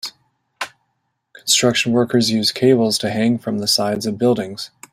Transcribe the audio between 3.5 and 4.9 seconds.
the sides of buildings.